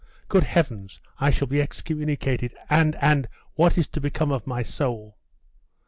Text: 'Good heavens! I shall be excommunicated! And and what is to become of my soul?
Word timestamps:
'Good 0.29 0.41
heavens! 0.45 0.99
I 1.19 1.29
shall 1.29 1.47
be 1.47 1.61
excommunicated! 1.61 2.55
And 2.71 2.95
and 3.01 3.27
what 3.53 3.77
is 3.77 3.87
to 3.89 4.01
become 4.01 4.31
of 4.31 4.47
my 4.47 4.63
soul? 4.63 5.19